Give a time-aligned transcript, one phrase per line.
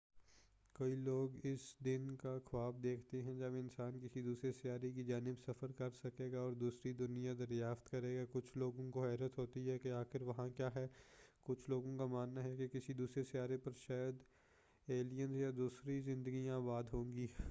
[0.75, 5.39] کئی لوگ اس دن کا خواب دیکھتے ہیں جب انسان کسی دوسرے سیارے کی جانب
[5.45, 9.91] سفر کر سکےگا اور دوسری دنیا دریافت کریگا کچھ لوگوں کو حیرت ہوتی ہے کہ
[9.91, 10.87] آخر وہاں کیا ہے
[11.43, 14.23] کچھ لوگوں کا ماننا ہے کہ کسی دوسرے سیارے پر شاید
[14.87, 17.27] الیینز یا دوسری زندگیاں آباد ہوں گی